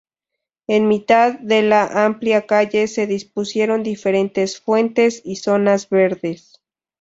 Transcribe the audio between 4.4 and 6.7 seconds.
fuentes y zonas verdes.